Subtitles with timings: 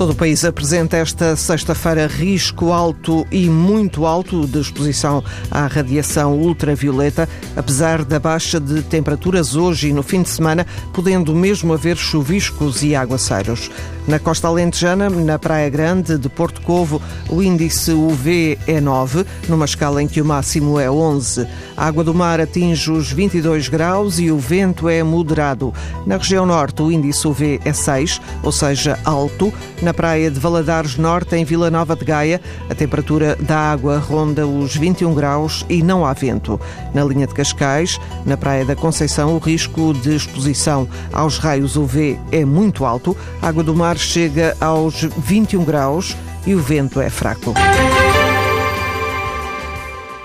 [0.00, 6.38] Todo o país apresenta esta sexta-feira risco alto e muito alto de exposição à radiação
[6.38, 11.98] ultravioleta, apesar da baixa de temperaturas hoje e no fim de semana, podendo mesmo haver
[11.98, 13.70] chuviscos e aguaceiros.
[14.08, 19.66] Na costa alentejana, na Praia Grande de Porto Covo, o índice UV é 9, numa
[19.66, 21.46] escala em que o máximo é 11.
[21.76, 25.72] A água do mar atinge os 22 graus e o vento é moderado.
[26.06, 29.52] Na região norte, o índice UV é 6, ou seja, alto.
[29.82, 32.40] Na praia de Valadares Norte, em Vila Nova de Gaia,
[32.70, 36.58] a temperatura da água ronda os 21 graus e não há vento.
[36.94, 42.18] Na linha de Cascais, na praia da Conceição, o risco de exposição aos raios UV
[42.32, 43.14] é muito alto.
[43.42, 46.16] A água do mar mar chega aos 21 graus
[46.46, 47.52] e o vento é fraco.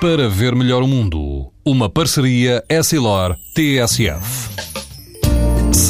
[0.00, 4.71] Para ver melhor o mundo, uma parceria Essilor-TSF.